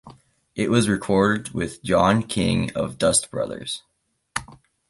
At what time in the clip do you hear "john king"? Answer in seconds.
1.83-2.71